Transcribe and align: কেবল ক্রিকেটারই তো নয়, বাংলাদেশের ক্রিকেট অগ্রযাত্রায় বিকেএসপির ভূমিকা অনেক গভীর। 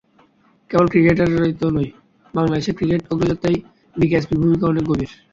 কেবল 0.69 0.87
ক্রিকেটারই 0.91 1.53
তো 1.61 1.67
নয়, 1.75 1.91
বাংলাদেশের 2.33 2.75
ক্রিকেট 2.77 3.01
অগ্রযাত্রায় 3.11 3.57
বিকেএসপির 3.95 4.41
ভূমিকা 4.41 4.65
অনেক 4.67 4.83
গভীর। 4.89 5.11